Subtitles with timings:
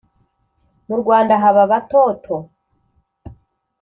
[0.87, 2.35] mu rwanda haba aba toto